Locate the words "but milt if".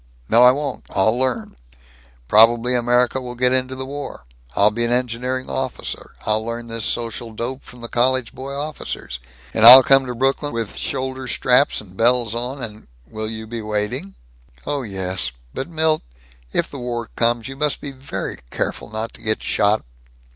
15.53-16.71